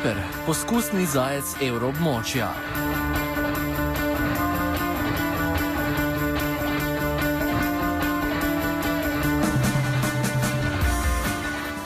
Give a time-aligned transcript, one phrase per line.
[0.00, 2.48] Ciper, poskusni zajec evroobmočja.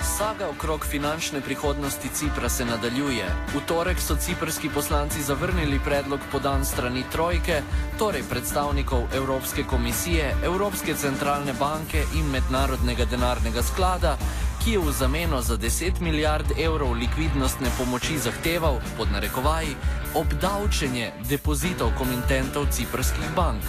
[0.03, 3.27] Saga okrog finančne prihodnosti Cipra se nadaljuje.
[3.55, 7.63] V torek so ciprski poslanci zavrnili predlog podan strani Trojke,
[7.99, 14.17] torej predstavnikov Evropske komisije, Evropske centralne banke in Mednarodnega denarnega sklada,
[14.65, 19.77] ki je v zameno za 10 milijard evrov likvidnostne pomoči zahteval, pod narekovaji,
[20.15, 23.61] obdavčenje depozitov komitentov ciprskih bank.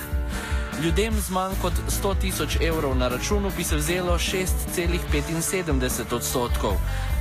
[0.84, 6.74] Ljudem z manj kot 100 tisoč evrov na računu bi se vzelo 6,75 odstotkov,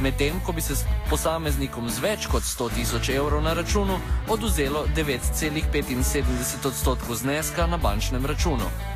[0.02, 0.74] medtem ko bi se
[1.10, 8.26] posameznikom z več kot 100 tisoč evrov na računu oduzelo 9,75 odstotkov zneska na bančnem
[8.26, 8.93] računu.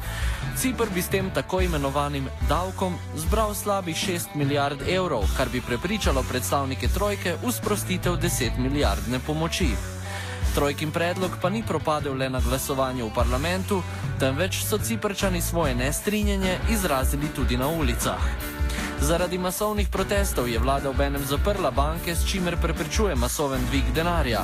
[0.56, 6.22] Cipr bi s tem tako imenovanim davkom zbral slabih 6 milijard evrov, kar bi prepričalo
[6.22, 9.69] predstavnike trojke v sprostitev 10 milijardne pomoči.
[10.54, 13.82] Trojkin predlog pa ni propadel le na glasovanju v parlamentu,
[14.20, 18.58] temveč so ciprčani svoje nestrinjenje izrazili tudi na ulicah.
[18.98, 24.42] Zaradi masovnih protestov je vlada obenem zaprla banke, s čimer preprečuje masoven dvig denarja.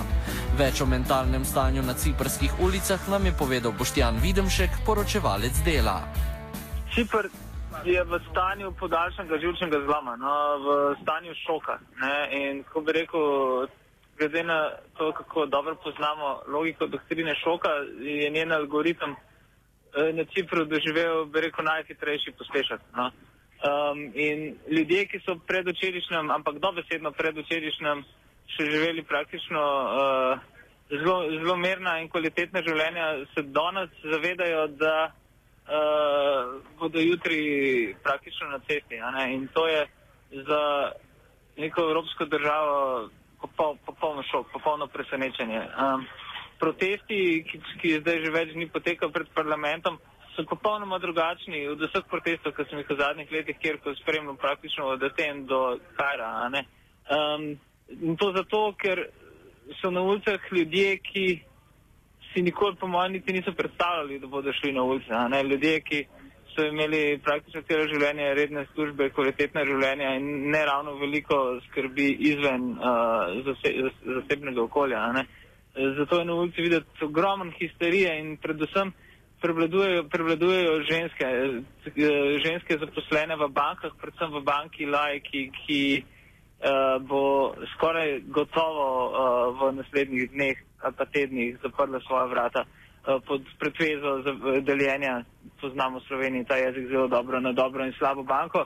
[0.54, 6.06] Več o mentalnem stanju na ciprskih ulicah nam je povedal Boštjan Videmšek, poročevalec dela.
[6.94, 7.26] Cipr
[7.82, 10.32] je v stanju podaljšanega živčnega zloma, no,
[10.62, 10.68] v
[11.02, 11.78] stanju šoka.
[11.98, 12.14] Ne?
[12.38, 13.66] In ko bi rekel,
[14.22, 19.18] glede na to, kako dobro poznamo logiko doktrine šoka, je njen algoritem
[19.94, 22.80] na Cipru doživel, bi rekel, najhitrejši pospešek.
[22.94, 23.10] No?
[23.64, 28.02] Um, in ljudje, ki so predvčerajšnjem, ampak dobesedno predvčerajšnjem,
[28.52, 30.42] še živeli praktično uh,
[30.92, 38.60] zelo, zelo mirna in kvalitetna življenja, se danes zavedajo, da uh, bodo jutri praktično na
[38.68, 39.00] cesti.
[39.32, 39.86] In to je
[40.44, 40.92] za
[41.56, 43.08] neko evropsko državo
[43.40, 45.64] popoln, popolno šok, popolno presenečenje.
[45.72, 46.04] Um,
[46.60, 49.96] protesti, ki, ki zdaj že več dni potekajo pred parlamentom,
[50.36, 54.36] so popolnoma drugačni od vseh protestov, ki sem jih v zadnjih letih, kjer ko spremljam
[54.36, 56.50] praktično od Aten do Kajra.
[56.50, 57.54] Um,
[57.88, 59.06] in to zato, ker
[59.80, 61.26] so na ulicah ljudje, ki
[62.32, 65.12] si nikoli, po mojem, niti niso predstavljali, da bodo šli na ulice.
[65.50, 66.04] Ljudje, ki
[66.54, 72.72] so imeli praktično celo življenje redne službe, kvalitetna življenja in ne ravno veliko skrbi izven
[72.74, 73.72] uh, zase,
[74.04, 75.02] zasebnega okolja.
[75.98, 78.92] Zato je na ulici videti ogromen histerije in predvsem
[79.44, 81.26] prevladujejo, prevladujejo ženske,
[82.44, 89.12] ženske zaposlene v bankah, predvsem v banki Lajki, ki uh, bo skoraj gotovo uh,
[89.60, 94.20] v naslednjih dneh ali pa tednih zaprla svoja vrata uh, pod pretvezo
[94.64, 95.24] deljenja,
[95.60, 98.64] poznamo v Sloveniji ta jezik zelo dobro, na dobro in slabo banko.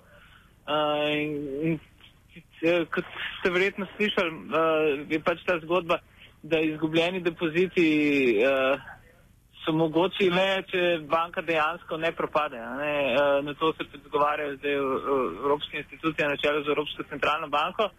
[0.68, 1.30] Uh, in,
[1.62, 3.06] in, kot
[3.38, 5.98] ste verjetno slišali, uh, je pač ta zgodba,
[6.42, 7.86] da izgubljeni depoziti
[8.46, 8.78] uh,
[9.68, 12.56] so mogoči le, če banka dejansko ne propade.
[12.56, 12.92] Ne?
[13.12, 17.90] Uh, na to se predgovarjajo zdaj evropske institucije na čelu z Evropsko centralno banko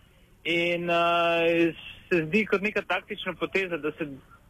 [0.50, 1.46] in uh,
[2.10, 4.08] se zdi kot neka taktična poteza, da se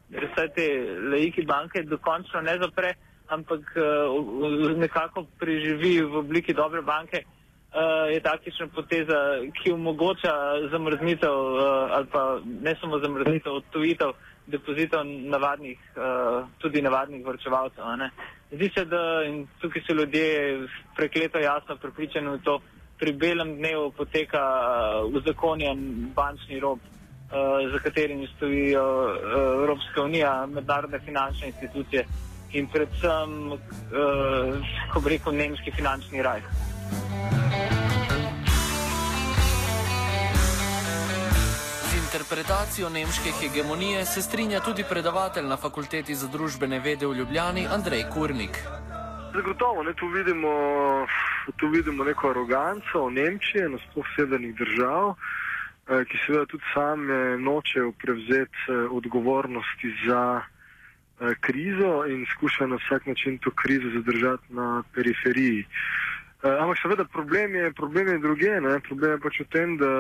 [0.09, 0.67] vsaj te
[1.11, 2.93] lejiki banke dokončno ne zapre,
[3.27, 7.25] ampak uh, nekako preživi v obliki dobre banke.
[7.69, 9.17] Uh, je taktična poteza,
[9.59, 10.31] ki omogoča
[10.71, 12.23] zamrznitev uh, ali pa
[12.63, 14.15] ne samo zamrznitev, odtujitev
[14.51, 17.83] depozitov navadnih, uh, tudi navadnih vrčevalcev.
[18.51, 19.21] Zdi se, da
[19.61, 20.67] tukaj so ljudje
[20.97, 22.59] prekleto jasno pripričani v to,
[22.99, 29.13] pri belem dnevu poteka uh, uzakonjen bančni rob, uh, za katerim stojijo uh,
[29.61, 32.05] Evropska unija, mednarodne finančne institucije
[32.53, 33.59] in predvsem, uh,
[34.93, 36.41] ko bi rekel, nemški finančni raj.
[42.29, 48.03] Interpretacijo nemške hegemonije se strinja tudi predavatelj na fakulteti za družbene vede v Ljubljani Andrej
[48.13, 48.57] Kurnik.
[49.33, 50.49] Zagotovo, ne, tu, vidimo,
[51.57, 58.57] tu vidimo neko aroganco Nemčije, nasploh severnih držav, eh, ki seveda tudi same nočejo prevzeti
[58.67, 65.65] eh, odgovornosti za eh, krizo in skušajo na vsak način to krizo zadržati na periferiji.
[66.39, 68.79] Ampak seveda problem je, problem je druge, ne?
[68.87, 69.91] problem je pač v tem, da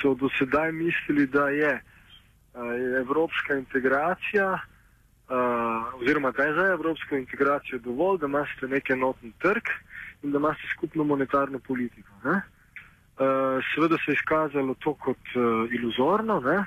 [0.00, 1.80] so do sedaj mislili, da je
[3.00, 4.52] evropska integracija
[5.96, 9.72] oziroma da je za evropsko integracijo dovolj, da imate nek enotni trg
[10.22, 12.10] in da imate skupno monetarno politiko.
[12.24, 16.64] Uh, seveda se je izkazalo to kot uh, iluzorno, da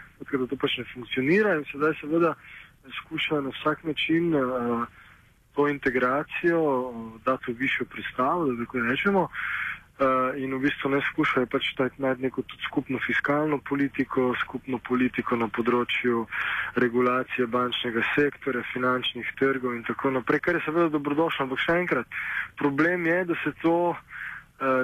[0.50, 2.34] to pač ne funkcionira in sedaj seveda
[3.00, 4.88] skušajo na vsak način uh,
[5.58, 6.94] to integracijo
[7.26, 9.28] dati v višjo predstavo, da tako rečemo.
[9.98, 15.48] Uh, in v bistvu ne skušajo pač najti neko skupno fiskalno politiko, skupno politiko na
[15.50, 16.28] področju
[16.78, 21.48] regulacije bančnega sektorja, finančnih trgov in tako naprej, kar je seveda dobrodošlo.
[21.48, 22.22] Ampak še enkrat,
[22.62, 23.98] problem je, da se to uh,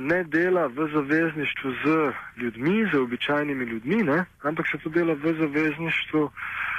[0.02, 2.02] ne dela v zavezništvu z
[2.42, 4.26] ljudmi, z običajnimi ljudmi, ne?
[4.42, 6.26] ampak se to dela v zavezništvu.
[6.26, 6.74] Uh,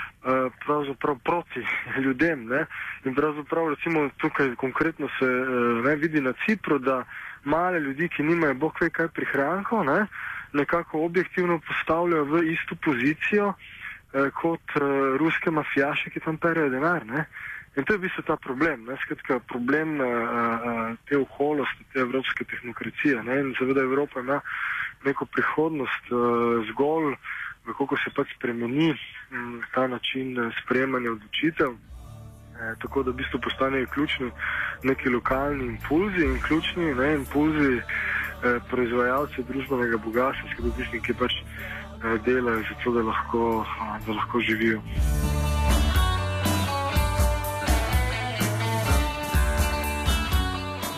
[0.64, 1.66] pravzaprav proti
[2.04, 2.46] ljudem.
[2.48, 2.66] Ne?
[3.04, 7.04] In pravzaprav, recimo, tukaj konkretno se uh, ne vidi na Cipru, da
[7.44, 10.06] male ljudi, ki nimajo bog ve kaj prihrankov, ne,
[10.52, 14.80] nekako objektivno postavljajo v isto pozicijo eh, kot eh,
[15.18, 17.06] ruske mafijaše, ki tam perejo denar.
[17.06, 17.26] Ne.
[17.76, 22.06] In to je v bistvu ta problem, ne, skratka, problem eh, eh, te oholosti, te
[22.06, 23.22] evropske tehnokracije.
[23.26, 24.40] Ne, in seveda Evropa ima
[25.04, 27.16] neko prihodnost eh, zgolj,
[27.64, 28.92] kako se pač spremeni
[29.30, 31.76] hm, ta način eh, sprejemanja odločitev.
[32.54, 34.30] Eh, tako da v bistvu postanejo ključni
[34.82, 41.34] neki lokalni impulzi in ključni ne, impulzi eh, proizvajalcev družbenega bogatstva, skratka tisti, ki pač
[41.34, 43.66] eh, delajo za to, da lahko,
[44.06, 44.82] da lahko živijo.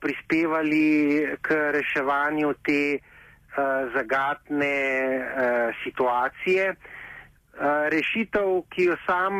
[0.00, 2.98] prispevali k reševanju te
[3.94, 4.76] zagatne
[5.84, 6.74] situacije.
[7.92, 9.34] Rešitev, ki jo sam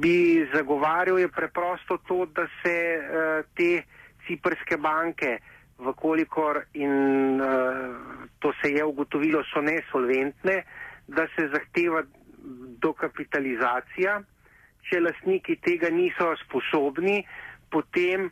[0.00, 2.76] bi zagovarjal, je preprosto to, da se
[3.54, 3.82] te
[4.26, 5.38] ciprske banke,
[5.78, 7.38] vkolikor in
[8.38, 10.62] to se je ugotovilo, so nesolventne,
[11.06, 12.02] da se zahteva
[12.82, 14.20] dokapitalizacija.
[14.90, 17.22] Če lastniki tega niso sposobni,
[17.70, 18.30] potem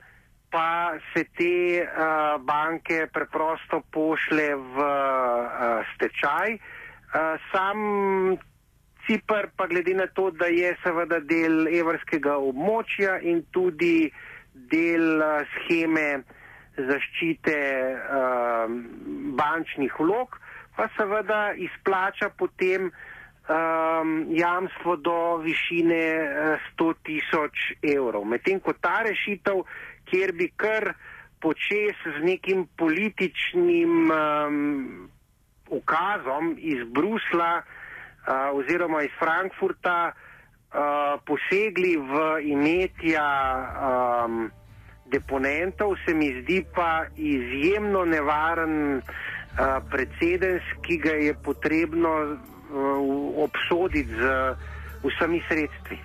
[0.50, 6.58] pa se te uh, banke preprosto pošle v uh, stečaj.
[6.58, 7.78] Uh, sam
[9.06, 14.10] Cipr pa glede na to, da je seveda del evrskega območja in tudi
[14.70, 16.22] del uh, scheme
[16.76, 17.56] zaščite
[17.94, 18.66] uh,
[19.38, 20.36] bančnih vlog,
[20.76, 22.90] pa seveda izplača potem
[23.50, 28.24] um, jamstvo do višine uh, 100 tisoč evrov.
[28.24, 29.64] Medtem ko ta rešitev,
[30.10, 30.92] kjer bi kar
[31.40, 35.10] počes z nekim političnim um,
[35.70, 37.62] ukazom iz Brusla,
[38.52, 43.28] oziroma iz Frankfurta uh, posegli v imetja
[44.26, 44.50] um,
[45.06, 49.02] deponentov, se mi zdi pa izjemno nevaren uh,
[49.90, 52.36] precedens, ki ga je potrebno uh,
[53.44, 54.54] obsoditi z
[55.02, 55.98] vsemi sredstvi.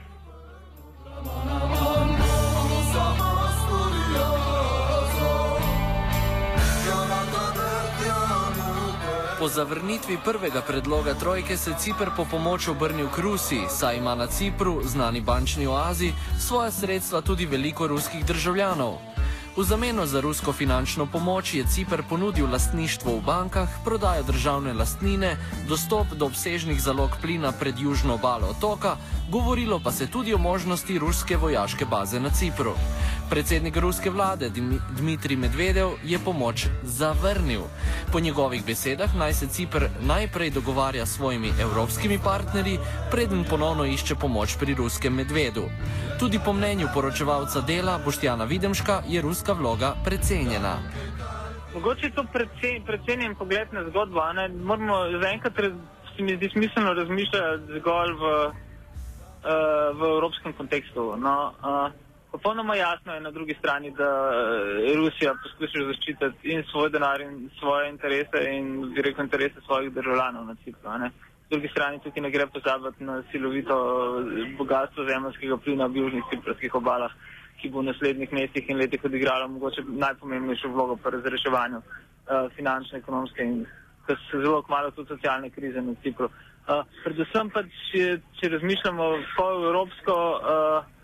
[9.39, 14.27] Po zavrnitvi prvega predloga trojke se Cipr po pomoč obrnil k Rusiji, saj ima na
[14.27, 18.95] Cipru, znani bančni oazi, svoja sredstva tudi veliko ruskih državljanov.
[19.57, 25.37] V zameno za rusko finančno pomoč je Cipr ponudil lastništvo v bankah, prodajo državne lastnine,
[25.67, 28.97] dostop do obsežnih zalog plina pred južno obalo otoka,
[29.31, 32.75] govorilo pa se tudi o možnosti ruske vojaške baze na Cipru.
[33.29, 34.49] Predsednik ruske vlade
[34.97, 37.61] Dmitrij Medvedev je pomoč zavrnil.
[38.11, 42.79] Po njegovih besedah naj se Cipr najprej dogovarja s svojimi evropskimi partnerji,
[43.11, 45.63] preden ponovno išče pomoč pri ruskem medvedu.
[46.19, 50.77] Tudi po mnenju poročevalca dela Boštjana Videmška je ruska vloga precenjena.
[51.73, 52.25] Mogoče je to
[52.85, 54.21] precenjen pogled na zgodbo.
[54.63, 55.53] Moramo zaenkrat,
[56.15, 58.53] se mi zdi smiselno razmišljati zgolj v, uh,
[59.99, 61.15] v evropskem kontekstu.
[61.17, 62.04] No, uh,
[62.35, 64.09] Popolnoma jasno je na drugi strani, da
[64.95, 68.65] Rusija poskuša zaščititi in svoj denar in svoje interese in
[68.95, 70.81] direktno interese svojih državljanov na Cipru.
[70.81, 73.77] Po drugi strani tukaj ne gre pozabiti na silovito
[74.57, 77.13] bogatstvo zemljskega plina v južnih ciprskih obalah,
[77.61, 81.85] ki bo v naslednjih mesecih in letih odigralo mogoče najpomembnejšo vlogo pri razreševanju uh,
[82.57, 83.63] finančne, ekonomske in
[84.31, 86.27] zelo kmalo tudi socialne krize na Cipru.
[86.27, 90.94] Uh, predvsem pa, če, če razmišljamo po evropsko, uh,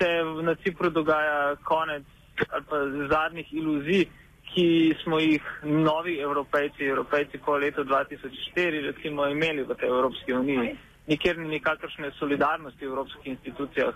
[0.00, 0.08] se
[0.42, 2.02] na Cipru dogaja konec
[2.48, 2.76] ali pa
[3.10, 4.06] zadnjih iluzij,
[4.54, 4.66] ki
[5.02, 10.76] smo jih novi evropejci, evropejci po letu 2004 recimo imeli v tej Evropski uniji.
[11.06, 13.94] Nikjer ni nikakršne solidarnosti v evropskih institucijah.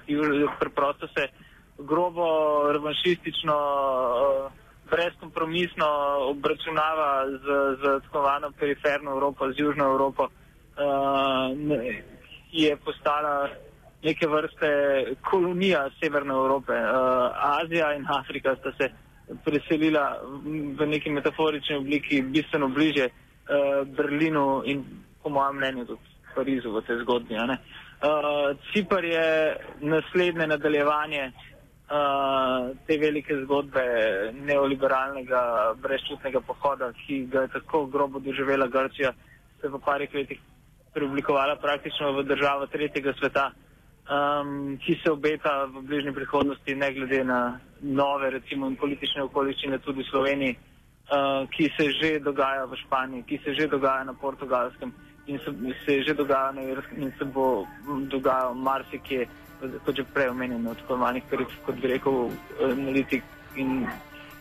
[0.59, 1.29] Preprosto se
[1.79, 2.27] grobo,
[2.73, 3.57] revanšistično,
[4.91, 5.87] brezkompromisno
[6.31, 7.45] obračunava z,
[7.81, 10.29] z tako vano periferno Evropo, z Južno Evropo,
[12.51, 13.49] ki je postala
[14.05, 14.69] neke vrste
[15.31, 16.73] kolonija Severne Evrope.
[16.73, 17.31] Uh,
[17.61, 18.91] Azija in Afrika sta se
[19.45, 20.21] preselila
[20.79, 24.85] v neki metaforični obliki bistveno bliže uh, Berlinu in
[25.23, 27.35] po mojem mnenju tudi Parizu v tej zgodbi.
[27.35, 33.85] Uh, Cipr je naslednje nadaljevanje uh, te velike zgodbe
[34.35, 39.13] neoliberalnega brezčutnega pohoda, ki ga je tako grobo doživela Grčija,
[39.61, 40.41] se v parih letih
[40.95, 43.51] preoblikovala praktično v državo tretjega sveta
[44.11, 50.03] um, ki se obeta v bližnji prihodnosti, ne glede na nove, recimo, politične okoliščine tudi
[50.03, 54.93] v Sloveniji, uh, ki se že dogaja v Španiji, ki se že dogaja na portugalskem
[55.27, 55.51] in se,
[55.85, 57.67] se že dogaja na Irskem in se bo
[58.09, 59.29] dogajal marsikje,
[59.85, 62.31] kot že prej omenjeno, tako manjih perif, kot bi rekel,
[62.61, 63.25] analitik
[63.57, 63.87] in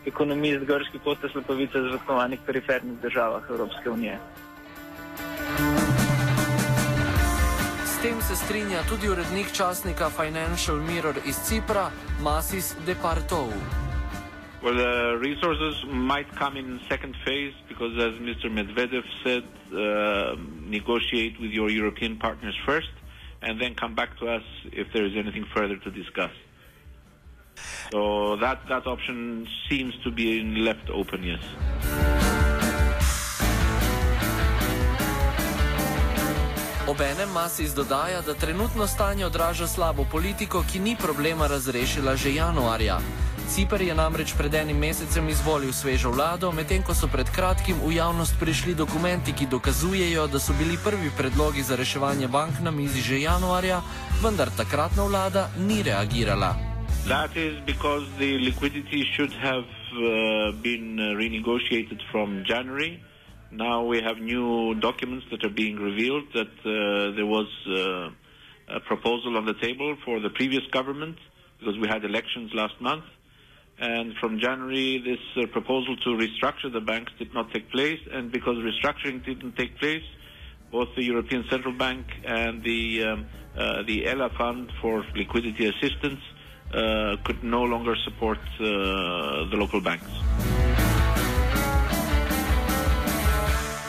[0.05, 4.19] ekonomist grški koste slepovice v tako manjih perifernih državah Evropske unije.
[8.03, 11.91] Tem se strinja tudi urednik časnika Financial Mirror iz Cipra,
[12.21, 13.47] Masis Departou.
[14.63, 18.51] Well, the resources might come in second phase because, as Mr.
[18.51, 20.35] Medvedev said, uh,
[20.67, 22.91] negotiate with your European partners first
[23.41, 24.43] and then come back to us
[24.73, 26.31] if there is anything further to discuss.
[27.93, 32.12] So that, that option seems to be left open, yes.
[36.87, 42.97] Obenem Masis dodaja, da trenutno stanje odraža slabo politiko, ki ni problema razrešila že januarja.
[43.47, 47.95] Cipr je namreč pred enim mesecem izvolil svežo vlado, medtem ko so pred kratkim v
[47.95, 53.01] javnost prišli dokumenti, ki dokazujejo, da so bili prvi predlogi za reševanje bank na mizi
[53.01, 53.79] že januarja,
[54.23, 56.55] vendar takratna vlada ni reagirala.
[57.07, 59.63] That is because the liquidity should have
[59.95, 62.99] uh, been renegotiated from January.
[63.55, 68.09] Now we have new documents that are being revealed that uh, there was uh,
[68.75, 71.17] a proposal on the table for the previous government
[71.59, 73.03] because we had elections last month.
[73.77, 77.99] And from January, this uh, proposal to restructure the banks did not take place.
[78.11, 80.03] And because restructuring didn't take place,
[80.71, 86.21] both the European Central Bank and the, um, uh, the ELA Fund for Liquidity Assistance
[86.73, 88.63] uh, could no longer support uh,
[89.51, 90.09] the local banks.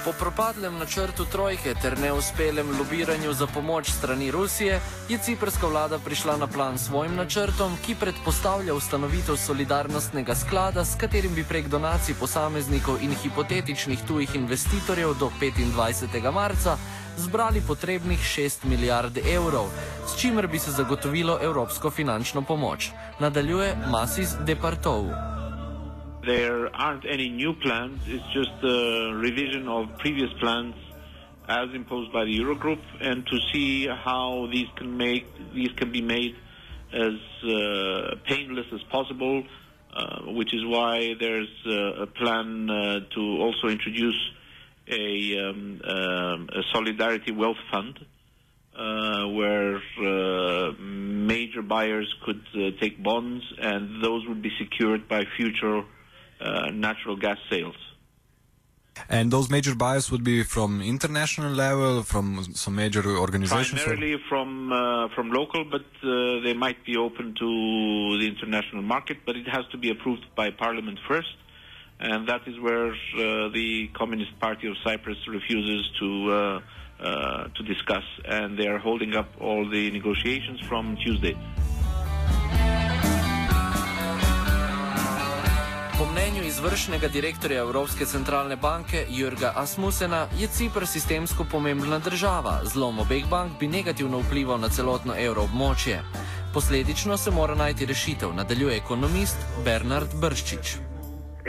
[0.05, 6.37] Po propadlem načrtu trojke ter neuspelem lobiranju za pomoč strani Rusije je ciprska vlada prišla
[6.37, 12.15] na plan s svojim načrtom, ki predpostavlja ustanovitev solidarnostnega sklada, s katerim bi prek donacij
[12.21, 16.33] posameznikov in hipotetičnih tujih investitorjev do 25.
[16.33, 16.77] marca
[17.17, 19.71] zbrali potrebnih 6 milijard evrov,
[20.07, 22.91] s čimer bi se zagotovilo evropsko finančno pomoč.
[23.21, 25.34] Nadaljuje Masis Departov.
[26.26, 28.00] There aren't any new plans.
[28.07, 30.75] It's just a revision of previous plans
[31.49, 36.00] as imposed by the Eurogroup, and to see how these can make these can be
[36.00, 36.35] made
[36.93, 37.14] as
[37.45, 39.45] uh, painless as possible.
[39.97, 44.19] Uh, which is why there's uh, a plan uh, to also introduce
[44.88, 48.00] a, um, um, a solidarity wealth fund
[48.76, 52.43] uh, where uh, major buyers could
[52.81, 55.85] take bonds and those would be secured by future
[56.73, 57.77] natural gas sales.
[59.09, 63.81] And those major buyers would be from international level, from some major organizations.
[63.81, 67.49] or- Primarily from uh, from local, but uh, they might be open to
[68.21, 69.17] the international market.
[69.27, 71.35] But it has to be approved by Parliament first,
[71.99, 76.61] and that is where uh, the Communist Party of Cyprus refuses to uh,
[77.01, 78.05] uh, to discuss,
[78.39, 81.35] and they are holding up all the negotiations from Tuesday.
[86.55, 92.53] Izvršnega direktorja Evropske centralne banke Jurga Asmusena je Cipr sistemsko pomembna država.
[92.73, 95.97] Zlom obeh bank bi negativno vplival na celotno evroobmočje.
[96.55, 100.77] Posledično se mora najti rešitev, nadaljuje ekonomist Bernard Brščič.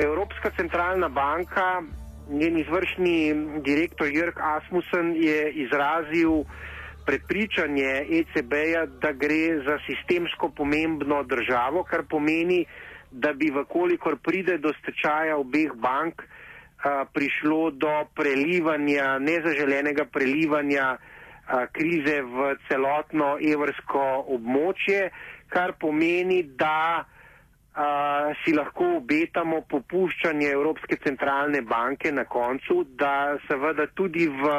[0.08, 1.68] Evropska centralna banka,
[2.30, 3.20] njen izvršni
[3.62, 6.32] direktor Jörg Asmussen je izrazil
[7.06, 12.85] prepričanje ECB-ja, da gre za sistemsko pomembno državo, kar pomeni, da
[13.34, 16.22] bi vkolikor pride do stečaja obeh bank,
[16.84, 24.06] a, prišlo do prelivanja, nezaželenega prelivanja a, krize v celotno evrsko
[24.36, 25.10] območje,
[25.50, 27.88] kar pomeni, da a,
[28.44, 34.56] si lahko obetamo popuščanje Evropske centralne banke na koncu, da seveda tudi v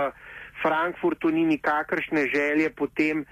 [0.62, 3.26] Frankfurtu ni nikakršne želje potem,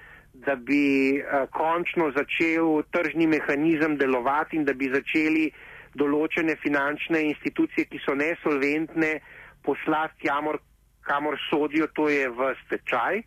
[0.45, 5.49] da bi a, končno začel tržni mehanizem delovati in da bi začeli
[5.95, 9.19] določene finančne institucije, ki so nesolventne,
[9.63, 10.59] poslati kamor,
[11.07, 13.21] kamor sodijo, to je v stečaj.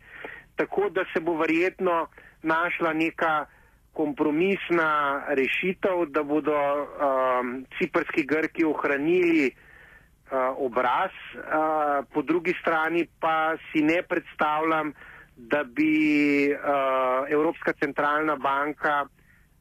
[0.59, 2.07] Tako da se bo verjetno
[2.43, 3.47] našla neka
[3.93, 13.57] kompromisna rešitev, da bodo um, ciprski Grki ohranili uh, obraz, uh, po drugi strani pa
[13.71, 14.93] si ne predstavljam,
[15.47, 15.93] da bi
[16.51, 19.05] uh, Evropska centralna banka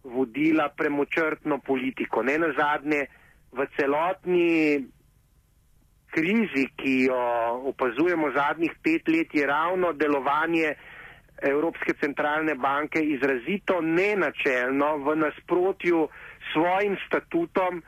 [0.05, 2.23] vodila premočrtno politiko.
[2.23, 3.07] Ne na zadnje,
[3.53, 4.85] v celotni
[6.11, 7.21] krizi, ki jo
[7.71, 10.75] opazujemo zadnjih pet let, je ravno delovanje
[11.43, 17.83] Evropske centralne banke izrazito nenačelno v nasprotju s svojim statutom.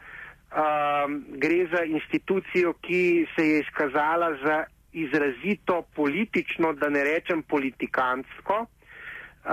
[0.50, 8.54] Um, gre za institucijo, ki se je izkazala za izrazito politično, da ne rečem politikantsko,
[8.60, 9.50] uh,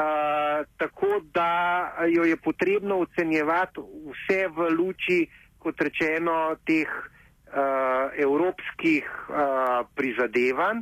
[0.78, 1.50] tako da
[2.10, 5.28] jo je potrebno ocenjevati vse v luči,
[5.60, 7.54] kot rečeno, teh uh,
[8.18, 9.36] evropskih uh,
[9.96, 10.78] prizadevanj.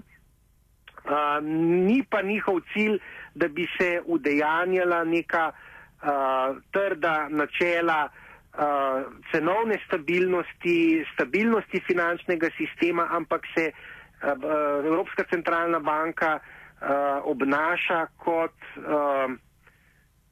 [1.05, 1.39] Uh,
[1.87, 2.99] ni pa njihov cilj,
[3.35, 6.07] da bi se udejanjala neka uh,
[6.71, 8.61] trda načela uh,
[9.31, 13.94] cenovne stabilnosti, stabilnosti finančnega sistema, ampak se uh,
[14.85, 16.89] Evropska centralna banka uh,
[17.23, 19.31] obnaša kot uh,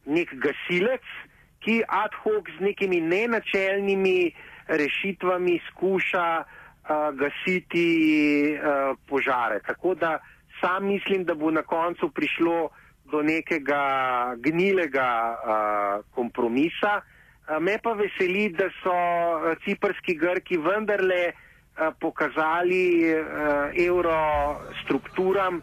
[0.06, 1.06] nek gasilec,
[1.64, 4.34] ki ad hoc z nekimi nenačelnimi
[4.68, 6.48] rešitvami skuša uh,
[7.16, 7.90] gasiti
[8.56, 9.60] uh, požare.
[9.68, 10.20] Tako da
[10.62, 12.70] sam mislim, da bo na koncu prišlo
[13.12, 17.00] do nekega gnilega uh, kompromisa.
[17.00, 18.96] Uh, me pa veseli, da so
[19.64, 21.32] ciprski Grki vendarle
[22.00, 25.62] pokazali uh, evro strukturam,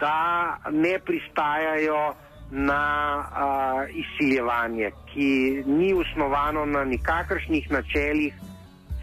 [0.00, 2.14] da ne pristajajo
[2.50, 2.84] na
[3.18, 8.34] uh, izsiljevanje, ki ni osnovano na nikakršnih načelih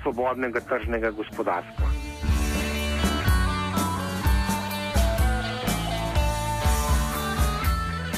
[0.02, 1.88] svobodnega tržnega gospodarstva.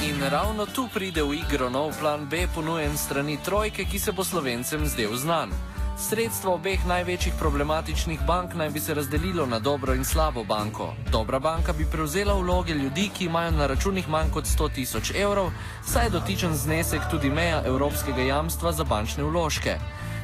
[0.08, 4.24] In ravno tu pride v igro nov plan B, ponujen strani trojke, ki se bo
[4.24, 5.71] slovencem zdel znan.
[5.92, 10.94] Sredstva obeh največjih problematičnih bank naj bi se razdelilo na dobro in slabo banko.
[11.12, 15.50] Dobra banka bi prevzela vloge ljudi, ki imajo na računih manj kot 100 tisoč evrov,
[15.84, 19.76] saj je dotičen znesek tudi meja evropskega jamstva za bančne vložke.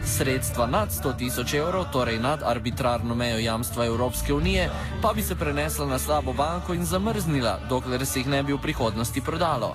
[0.05, 4.71] Sredstva nad 100 tisoč evrov, torej nad arbitrarno mejo jamstva Evropske unije,
[5.03, 8.59] pa bi se prenesla na slabo banko in zamrznila, dokler se jih ne bi v
[8.59, 9.75] prihodnosti prodalo.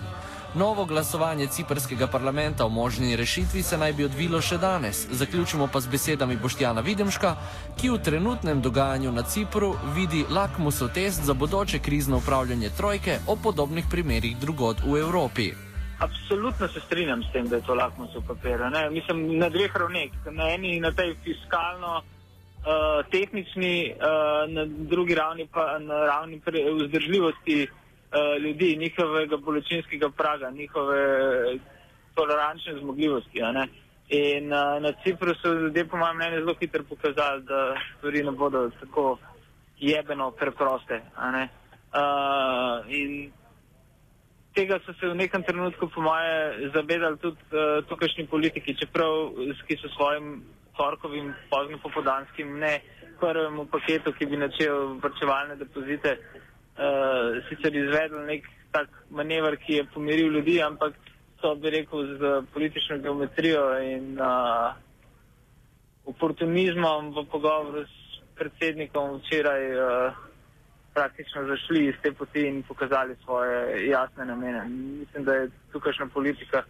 [0.56, 5.08] Novo glasovanje ciprskega parlamenta o možni rešitvi se naj bi odvilo še danes.
[5.10, 7.32] Zaključimo pa z besedami Boštjana Videmška,
[7.82, 13.36] ki v trenutnem dogajanju na Cipru vidi lakmusov test za bodoče krizno upravljanje trojke o
[13.36, 15.50] podobnih primerih drugod v Evropi.
[16.00, 18.60] Absolutno se strinjam s tem, da je to lakmusov papir.
[18.60, 18.90] ne.
[18.90, 20.12] Mislim, na dveh ravneh.
[20.32, 26.70] Na eni, na tej fiskalno, uh, tehnični, uh, na drugi ravni pa na ravni pre-
[26.78, 27.68] vzdržljivosti
[28.14, 31.00] uh, ljudi, njihovega bolečinskega praga, njihove
[32.16, 33.40] tolerančne zmogljivosti.
[34.10, 38.32] In uh, na Cipru so ljudje, po mojem mnenju, zelo hitro pokazali, da stvari ne
[38.32, 39.18] bodo tako
[39.78, 41.02] jebeno preproste.
[41.18, 43.32] Uh, in
[44.54, 49.32] tega so se v nekem trenutku, po moje, zavedali tudi uh, tukajšnji politiki, čeprav
[49.68, 50.44] ki so svojim
[50.78, 52.80] torkovim pozno popodanskim ne
[53.20, 56.53] prvemu paketu, ki bi načel vrčevalne depozite, uh,
[57.50, 60.94] sicer izvedli nek tak manever, ki je pomiril ljudi, ampak
[61.42, 64.74] to bi rekel z politično geometrijo in uh,
[66.06, 70.14] oportunizmom v pogovoru s predsednikom včeraj uh,
[70.94, 74.66] praktično zašli iz te poti in pokazali svoje jasne namene.
[74.70, 76.64] Mislim, da je tukajšnja politika,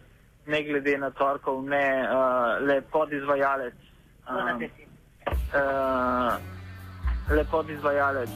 [0.46, 3.74] ne glede na torkov, ne uh, le podizvajalec.
[4.28, 4.62] Um,
[5.54, 6.34] uh,
[7.30, 8.30] le podizvajalec,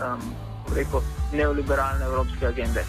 [0.00, 2.84] um, rekel, neoliberalne evropske agende.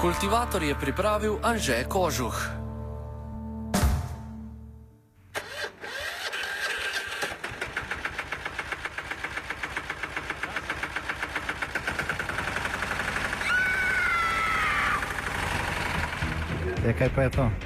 [0.00, 2.36] Kultivator je pripravil Anže Kožuh.
[16.86, 17.65] Ja, kaj pa je to?